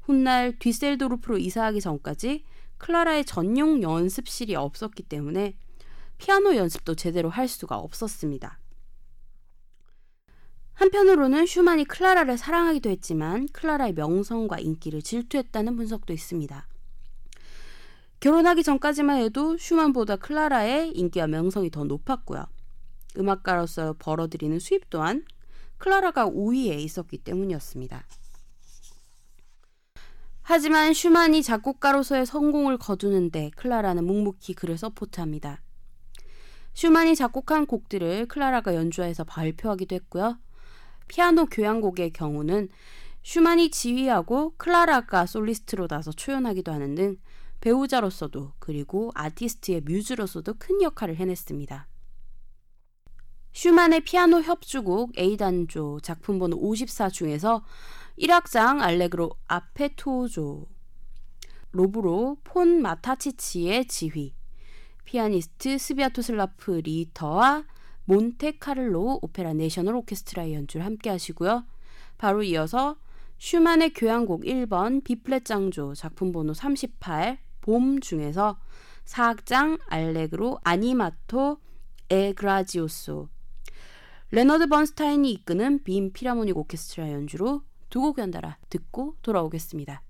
훗날 0.02 0.58
뒤셀도르프로 0.58 1.38
이사하기 1.38 1.80
전까지 1.80 2.44
클라라의 2.78 3.24
전용 3.24 3.82
연습실이 3.82 4.54
없었기 4.54 5.04
때문에 5.04 5.56
피아노 6.18 6.54
연습도 6.54 6.94
제대로 6.94 7.30
할 7.30 7.48
수가 7.48 7.78
없었습니다. 7.78 8.58
한편으로는 10.74 11.46
슈만이 11.46 11.84
클라라를 11.84 12.38
사랑하기도 12.38 12.90
했지만 12.90 13.46
클라라의 13.52 13.92
명성과 13.94 14.58
인기를 14.58 15.02
질투했다는 15.02 15.76
분석도 15.76 16.12
있습니다. 16.12 16.66
결혼하기 18.20 18.62
전까지만 18.62 19.18
해도 19.18 19.56
슈만보다 19.58 20.16
클라라의 20.16 20.92
인기와 20.92 21.26
명성이 21.26 21.70
더 21.70 21.84
높았고요. 21.84 22.44
음악가로서 23.18 23.96
벌어들이는 23.98 24.58
수입 24.58 24.88
또한 24.90 25.24
클라라가 25.78 26.26
우위에 26.26 26.76
있었기 26.76 27.18
때문이었습니다. 27.18 28.06
하지만 30.42 30.92
슈만이 30.92 31.42
작곡가로서의 31.42 32.26
성공을 32.26 32.78
거두는데 32.78 33.50
클라라는 33.56 34.04
묵묵히 34.04 34.54
그를 34.54 34.78
서포트합니다. 34.78 35.60
슈만이 36.74 37.16
작곡한 37.16 37.66
곡들을 37.66 38.26
클라라가 38.26 38.74
연주해서 38.74 39.24
발표하기도 39.24 39.94
했고요. 39.96 40.38
피아노 41.08 41.46
교향곡의 41.46 42.12
경우는 42.12 42.68
슈만이 43.22 43.70
지휘하고 43.70 44.54
클라라가 44.56 45.26
솔리스트로 45.26 45.86
나서 45.86 46.10
초연하기도 46.12 46.72
하는 46.72 46.94
등 46.94 47.16
배우자로서도 47.60 48.54
그리고 48.58 49.12
아티스트의 49.14 49.82
뮤즈로서도 49.82 50.54
큰 50.58 50.82
역할을 50.82 51.16
해냈습니다. 51.16 51.86
슈만의 53.52 54.00
피아노 54.00 54.40
협주곡 54.40 55.18
A단조 55.18 56.00
작품 56.02 56.38
번호 56.38 56.56
54 56.56 57.10
중에서 57.10 57.64
1악장 58.18 58.80
Allegro 58.80 59.30
affettuoso 59.46 60.66
로브로 61.70 62.38
폰 62.44 62.82
마타치치의 62.82 63.86
지휘 63.86 64.34
피아니스트 65.04 65.78
스비아토슬라프 65.78 66.82
리흐테르와 66.84 67.64
몬테카를로 68.12 69.20
오페라 69.22 69.54
내셔널 69.54 69.96
오케스트라의 69.96 70.54
연주를 70.54 70.84
함께 70.84 71.08
하시고요. 71.08 71.64
바로 72.18 72.42
이어서 72.42 72.96
슈만의 73.38 73.94
교향곡 73.94 74.42
1번 74.42 75.02
B플랫 75.02 75.44
장조 75.44 75.94
작품 75.94 76.30
번호 76.30 76.52
38 76.52 77.38
봄 77.62 78.00
중에서 78.00 78.58
사악장 79.04 79.78
Allegro 79.88 80.58
animato 80.62 81.58
e 82.10 82.23
grazioso 82.23 83.28
레너드 84.30 84.66
번스타인이 84.66 85.30
이끄는 85.32 85.82
빈 85.82 86.12
필하모닉 86.12 86.56
오케스트라 86.56 87.10
연주로 87.10 87.62
두 87.88 88.00
곡 88.00 88.18
연달아 88.18 88.58
듣고 88.70 89.16
돌아오겠습니다. 89.22 90.02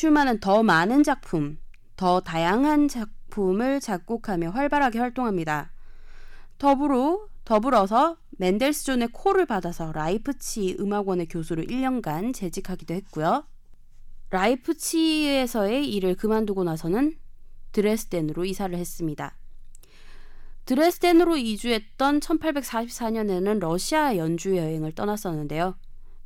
슈만은 0.00 0.40
더 0.40 0.62
많은 0.62 1.02
작품, 1.02 1.58
더 1.94 2.20
다양한 2.20 2.88
작품을 2.88 3.80
작곡하며 3.80 4.48
활발하게 4.48 4.98
활동합니다. 4.98 5.72
더불어 6.56 7.28
더불어서 7.44 8.16
멘델스존의 8.38 9.08
call을 9.12 9.44
받아서 9.44 9.92
라이프치히 9.92 10.78
음악원의 10.80 11.28
교수로 11.28 11.64
1년간 11.64 12.32
재직하기도 12.32 12.94
했고요. 12.94 13.44
라이프치히에서의 14.30 15.92
일을 15.92 16.14
그만두고 16.14 16.64
나서는 16.64 17.18
드레스덴으로 17.72 18.46
이사를 18.46 18.74
했습니다. 18.74 19.36
드레스덴으로 20.64 21.36
이주했던 21.36 22.20
1844년에는 22.20 23.58
러시아 23.58 24.16
연주 24.16 24.56
여행을 24.56 24.92
떠났었는데요. 24.92 25.76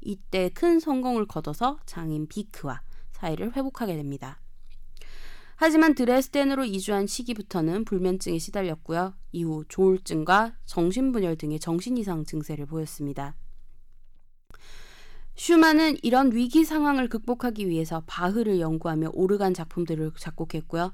이때 0.01 0.51
큰 0.51 0.79
성공을 0.79 1.27
거둬서 1.27 1.81
장인 1.87 2.29
비크와 2.29 2.84
사이를 3.25 3.57
회복하게 3.57 3.97
됩니다. 3.97 4.39
하지만 5.57 5.95
드레스덴으로 5.95 6.65
이주한 6.65 7.07
시기부터는 7.07 7.85
불면증에 7.85 8.39
시달렸고요. 8.39 9.15
이후 9.33 9.65
조울증과 9.69 10.57
정신분열 10.67 11.37
등의 11.37 11.61
정신이상 11.61 12.25
증세를 12.27 12.67
보였습니다. 12.67 13.37
슈만은 15.37 15.97
이런 16.03 16.35
위기 16.35 16.65
상황을 16.65 17.09
극복하기 17.09 17.69
위해서 17.69 18.03
바흐를 18.07 18.61
연구하며 18.61 19.11
오르간 19.15 19.55
작품들을 19.55 20.13
작곡했고요. 20.19 20.93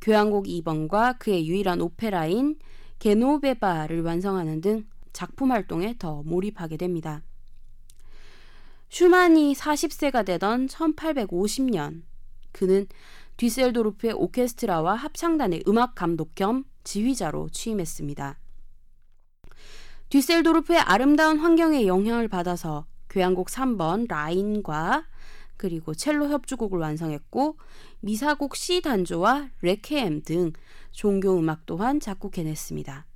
교향곡 0.00 0.46
2번과 0.46 1.18
그의 1.18 1.48
유일한 1.48 1.80
오페라인 1.80 2.58
게노베바를 2.98 4.02
완성하는 4.02 4.60
등 4.60 4.84
작품 5.12 5.50
활동에 5.50 5.94
더 5.98 6.22
몰입하게 6.24 6.76
됩니다. 6.76 7.22
슈만이 8.94 9.54
40세가 9.54 10.24
되던 10.24 10.68
1850년 10.68 12.02
그는 12.52 12.86
뒤셀도르프의 13.38 14.12
오케스트라와 14.12 14.94
합창단의 14.94 15.64
음악 15.66 15.96
감독 15.96 16.36
겸 16.36 16.62
지휘자로 16.84 17.48
취임했습니다. 17.48 18.38
뒤셀도르프의 20.10 20.78
아름다운 20.78 21.40
환경에 21.40 21.88
영향을 21.88 22.28
받아서 22.28 22.86
교향곡 23.10 23.48
3번 23.48 24.06
라인과 24.08 25.06
그리고 25.56 25.92
첼로 25.92 26.28
협주곡을 26.28 26.78
완성했고 26.78 27.58
미사곡 27.98 28.54
C 28.54 28.80
단조와 28.80 29.48
레케엠 29.62 30.22
등 30.22 30.52
종교 30.92 31.36
음악 31.36 31.66
또한 31.66 31.98
작곡해냈습니다. 31.98 33.06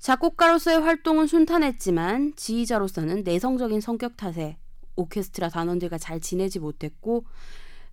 작곡가로서의 0.00 0.80
활동은 0.82 1.28
순탄했지만 1.28 2.34
지휘자로서는 2.36 3.22
내성적인 3.22 3.80
성격 3.80 4.18
탓에 4.18 4.58
오케스트라 4.96 5.48
단원들과 5.48 5.98
잘 5.98 6.20
지내지 6.20 6.58
못했고 6.58 7.24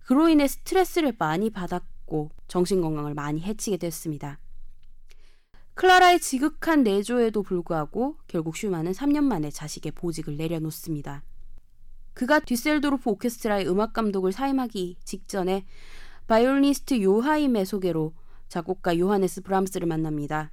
그로 0.06 0.28
인해 0.28 0.46
스트레스를 0.48 1.14
많이 1.18 1.50
받았고 1.50 2.30
정신 2.48 2.80
건강을 2.80 3.14
많이 3.14 3.40
해치게 3.40 3.76
됐습니다. 3.76 4.38
클라라의 5.74 6.20
지극한 6.20 6.82
내조에도 6.82 7.42
불구하고 7.42 8.16
결국 8.26 8.56
슈만은 8.56 8.92
3년 8.92 9.24
만에 9.24 9.50
자식의 9.50 9.92
보직을 9.92 10.36
내려놓습니다. 10.36 11.22
그가 12.12 12.40
뒤셀도르프 12.40 13.08
오케스트라의 13.08 13.68
음악 13.68 13.92
감독을 13.92 14.32
사임하기 14.32 14.98
직전에 15.04 15.64
바이올리니스트 16.26 17.02
요하임의 17.02 17.64
소개로 17.64 18.12
작곡가 18.48 18.98
요하네스 18.98 19.42
브람스를 19.42 19.86
만납니다. 19.86 20.50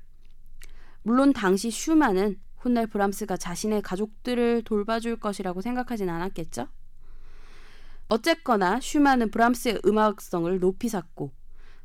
물론 1.03 1.33
당시 1.33 1.71
슈만은 1.71 2.39
훗날 2.67 2.85
브람스가 2.87 3.37
자신의 3.37 3.81
가족들을 3.81 4.63
돌봐줄 4.63 5.17
것이라고 5.17 5.61
생각하진 5.61 6.09
않았겠죠? 6.09 6.67
어쨌거나 8.09 8.79
슈만은 8.79 9.31
브람스의 9.31 9.81
음악성을 9.85 10.59
높이 10.59 10.89
샀고 10.89 11.31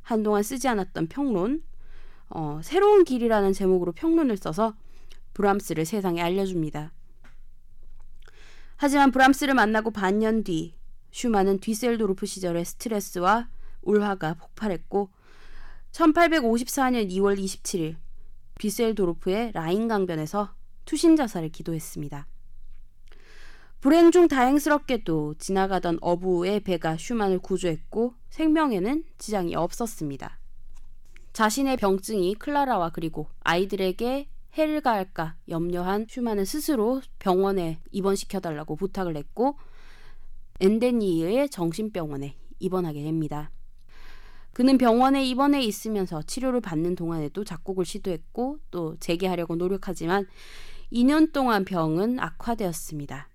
한동안 0.01 0.43
쓰지 0.43 0.67
않았던 0.67 1.07
평론, 1.07 1.63
어, 2.29 2.59
새로운 2.63 3.05
길이라는 3.05 3.53
제목으로 3.53 3.93
평론을 3.93 4.35
써서 4.37 4.75
브람스를 5.33 5.85
세상에 5.85 6.21
알려줍니다. 6.21 6.91
하지만 8.75 9.11
브람스를 9.11 9.53
만나고 9.53 9.91
반년 9.91 10.43
뒤 10.43 10.75
슈만은 11.11 11.59
뒤셀도르프 11.59 12.25
시절의 12.25 12.65
스트레스와 12.65 13.47
울화가 13.83 14.33
폭발했고 14.33 15.09
1854년 15.93 17.09
2월 17.09 17.39
27일 17.39 17.95
뒤셀도르프의 18.59 19.51
라인 19.53 19.87
강변에서 19.87 20.53
투신 20.85 21.15
자살을 21.15 21.49
기도했습니다. 21.49 22.27
불행 23.81 24.11
중 24.11 24.29
다행스럽게도 24.29 25.35
지나가던 25.39 25.97
어부의 26.01 26.61
배가 26.61 26.95
슈만을 26.97 27.39
구조했고 27.39 28.13
생명에는 28.29 29.03
지장이 29.17 29.55
없었습니다. 29.55 30.39
자신의 31.33 31.77
병증이 31.77 32.35
클라라와 32.35 32.91
그리고 32.91 33.27
아이들에게 33.41 34.29
해를 34.53 34.81
가할까 34.81 35.35
염려한 35.49 36.05
슈만은 36.07 36.45
스스로 36.45 37.01
병원에 37.19 37.79
입원시켜달라고 37.91 38.75
부탁을 38.75 39.17
했고 39.17 39.57
엔데니의 40.61 41.49
정신병원에 41.49 42.37
입원하게 42.59 43.03
됩니다. 43.03 43.51
그는 44.53 44.77
병원에 44.77 45.25
입원해 45.25 45.61
있으면서 45.63 46.21
치료를 46.21 46.61
받는 46.61 46.95
동안에도 46.95 47.43
작곡을 47.43 47.83
시도했고 47.85 48.59
또 48.69 48.95
재개하려고 48.99 49.55
노력하지만 49.55 50.27
2년 50.93 51.33
동안 51.33 51.65
병은 51.65 52.19
악화되었습니다. 52.19 53.27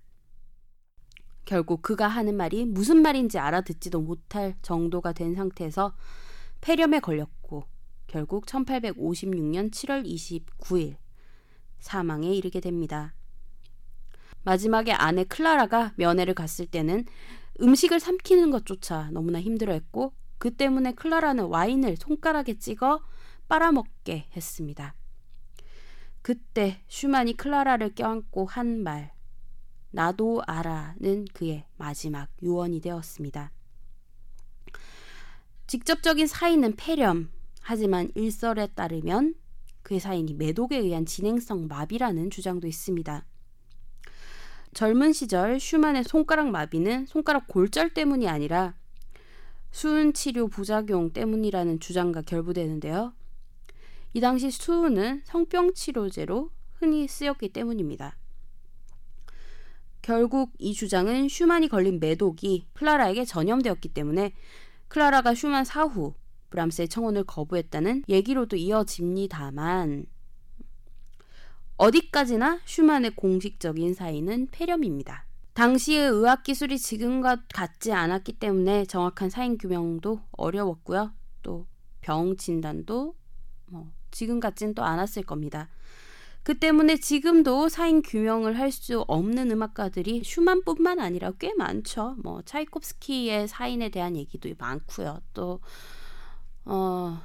결국 1.43 1.81
그가 1.81 2.07
하는 2.07 2.37
말이 2.37 2.65
무슨 2.65 3.01
말인지 3.01 3.37
알아듣지도 3.37 3.99
못할 3.99 4.55
정도가 4.61 5.11
된 5.11 5.35
상태에서 5.35 5.93
폐렴에 6.61 7.01
걸렸고 7.01 7.65
결국 8.07 8.45
1856년 8.45 9.71
7월 9.71 10.05
29일 10.05 10.95
사망에 11.79 12.33
이르게 12.33 12.61
됩니다. 12.61 13.13
마지막에 14.43 14.93
아내 14.93 15.25
클라라가 15.25 15.91
면회를 15.97 16.35
갔을 16.35 16.65
때는 16.65 17.03
음식을 17.61 17.99
삼키는 17.99 18.51
것조차 18.51 19.09
너무나 19.11 19.41
힘들어했고 19.41 20.13
그 20.37 20.55
때문에 20.55 20.93
클라라는 20.93 21.43
와인을 21.45 21.97
손가락에 21.97 22.57
찍어 22.57 23.01
빨아먹게 23.49 24.29
했습니다. 24.33 24.95
그때 26.29 26.79
슈만이 26.87 27.37
클라라를 27.37 27.95
껴안고 27.95 28.45
한 28.45 28.83
말, 28.83 29.11
나도 29.89 30.43
알아는 30.45 31.25
그의 31.33 31.65
마지막 31.75 32.29
유언이 32.43 32.81
되었습니다. 32.81 33.51
직접적인 35.65 36.27
사인은 36.27 36.75
폐렴, 36.75 37.31
하지만 37.61 38.11
일설에 38.13 38.67
따르면 38.67 39.33
그의 39.81 39.99
사인이 39.99 40.35
매독에 40.35 40.77
의한 40.77 41.07
진행성 41.07 41.65
마비라는 41.67 42.29
주장도 42.29 42.67
있습니다. 42.67 43.25
젊은 44.75 45.13
시절 45.13 45.59
슈만의 45.59 46.03
손가락 46.03 46.51
마비는 46.51 47.07
손가락 47.07 47.47
골절 47.47 47.95
때문이 47.95 48.29
아니라 48.29 48.75
수은 49.71 50.13
치료 50.13 50.47
부작용 50.47 51.11
때문이라는 51.11 51.79
주장과 51.79 52.21
결부되는데요. 52.21 53.13
이 54.13 54.19
당시 54.19 54.51
수은은 54.51 55.21
성병 55.25 55.73
치료제로 55.73 56.51
흔히 56.73 57.07
쓰였기 57.07 57.49
때문입니다. 57.49 58.17
결국 60.01 60.53
이 60.57 60.73
주장은 60.73 61.29
슈만이 61.29 61.67
걸린 61.67 61.99
매독이 61.99 62.67
클라라에게 62.73 63.25
전염되었기 63.25 63.89
때문에 63.89 64.33
클라라가 64.87 65.35
슈만 65.35 65.65
사후 65.65 66.13
브람스의 66.49 66.87
청혼을 66.87 67.25
거부했다는 67.25 68.05
얘기로도 68.09 68.55
이어집니다만 68.55 70.07
어디까지나 71.77 72.61
슈만의 72.65 73.11
공식적인 73.15 73.93
사인은 73.93 74.47
폐렴입니다. 74.51 75.25
당시의 75.53 76.09
의학 76.09 76.43
기술이 76.43 76.79
지금과 76.79 77.43
같지 77.53 77.93
않았기 77.93 78.33
때문에 78.33 78.85
정확한 78.85 79.29
사인 79.29 79.57
규명도 79.57 80.21
어려웠고요. 80.31 81.13
또 81.43 81.67
병 82.01 82.35
진단도 82.37 83.15
뭐 83.67 83.91
지금 84.11 84.39
같진 84.39 84.73
또 84.73 84.83
않았을 84.83 85.23
겁니다. 85.23 85.69
그 86.43 86.57
때문에 86.57 86.97
지금도 86.97 87.69
사인 87.69 88.01
규명을 88.01 88.57
할 88.57 88.71
수 88.71 89.01
없는 89.07 89.51
음악가들이 89.51 90.23
슈만뿐만 90.23 90.99
아니라 90.99 91.31
꽤 91.39 91.53
많죠. 91.53 92.15
뭐 92.23 92.41
차이콥스키의 92.43 93.47
사인에 93.47 93.89
대한 93.89 94.15
얘기도 94.15 94.49
많고요. 94.57 95.19
또 95.33 95.59
어, 96.65 97.21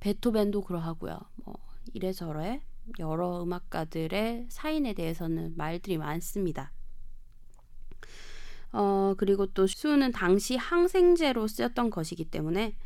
베토벤도 0.00 0.62
그러하고요. 0.62 1.18
뭐 1.44 1.54
이래저래 1.94 2.62
여러 2.98 3.42
음악가들의 3.42 4.46
사인에 4.48 4.92
대해서는 4.94 5.54
말들이 5.56 5.98
많습니다. 5.98 6.72
어, 8.72 9.14
그리고 9.16 9.46
또 9.46 9.66
수는 9.66 10.12
당시 10.12 10.56
항생제로 10.56 11.46
쓰였던 11.46 11.90
것이기 11.90 12.24
때문에 12.26 12.76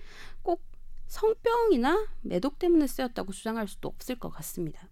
꼭 0.42 0.62
성병이나 1.06 2.08
매독 2.22 2.58
때문에 2.58 2.86
쓰였다고 2.86 3.32
주장할 3.32 3.68
수도 3.68 3.88
없을 3.88 4.18
것 4.18 4.30
같습니다. 4.30 4.88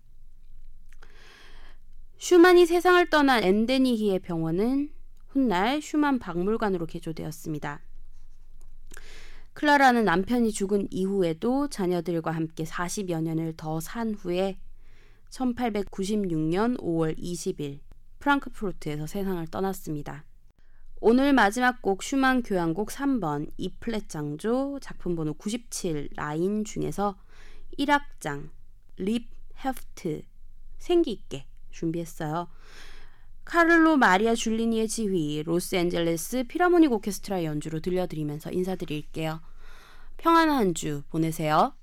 슈만이 2.19 2.67
세상을 2.67 3.11
떠난 3.11 3.43
엔데니히의 3.43 4.21
병원은 4.21 4.93
훗날 5.29 5.83
슈만 5.83 6.19
박물관으로 6.19 6.87
개조되었습니다. 6.87 7.81
클라라는 9.55 10.05
남편이 10.05 10.53
죽은 10.53 10.89
이후에도 10.91 11.69
자녀들과 11.69 12.31
함께 12.31 12.65
40여 12.65 13.23
년을 13.23 13.55
더 13.57 13.81
산 13.81 14.15
후에 14.15 14.59
1896년 15.31 16.79
5월 16.81 17.19
20일 17.19 17.81
프랑크푸르트에서 18.19 19.07
세상을 19.07 19.45
떠났습니다. 19.49 20.25
오늘 21.05 21.33
마지막 21.33 21.83
곡 21.83 22.01
슈만 22.01 22.45
교향곡 22.45 22.91
3번 22.91 23.51
E플랫 23.57 24.09
장조 24.09 24.79
작품 24.81 25.17
번호 25.17 25.35
97 25.35 26.11
라인 26.15 26.63
중에서 26.65 27.19
1악장 27.77 28.51
Lebhaft 28.99 30.23
생기 30.79 31.11
있게 31.11 31.45
준비했어요. 31.73 32.47
카를로 33.45 33.97
마리아 33.97 34.37
줄리니의 34.37 34.87
지휘 34.87 35.43
로스앤젤레스 35.43 36.45
필하모닉 36.45 36.93
오케스트라 36.93 37.43
연주로 37.43 37.81
들려드리면서 37.81 38.53
인사드릴게요. 38.53 39.41
평안한 40.19 40.75
주 40.75 41.03
보내세요. 41.11 41.75